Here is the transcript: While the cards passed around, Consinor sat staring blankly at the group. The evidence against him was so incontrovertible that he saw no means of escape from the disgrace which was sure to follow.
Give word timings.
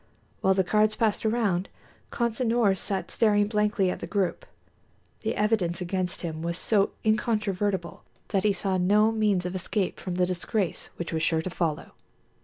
While 0.39 0.55
the 0.55 0.63
cards 0.63 0.95
passed 0.95 1.27
around, 1.27 1.69
Consinor 2.11 2.75
sat 2.75 3.11
staring 3.11 3.45
blankly 3.45 3.91
at 3.91 3.99
the 3.99 4.07
group. 4.07 4.47
The 5.19 5.35
evidence 5.35 5.79
against 5.79 6.23
him 6.23 6.41
was 6.41 6.57
so 6.57 6.93
incontrovertible 7.05 8.03
that 8.29 8.41
he 8.41 8.51
saw 8.51 8.77
no 8.79 9.11
means 9.11 9.45
of 9.45 9.53
escape 9.53 9.99
from 9.99 10.15
the 10.15 10.25
disgrace 10.25 10.89
which 10.95 11.13
was 11.13 11.21
sure 11.21 11.43
to 11.43 11.51
follow. 11.51 11.91